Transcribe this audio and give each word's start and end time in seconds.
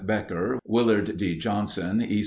Becker, 0.05 0.57
Willard 0.65 1.15
D. 1.17 1.37
Johnson, 1.37 2.01
E. 2.01 2.19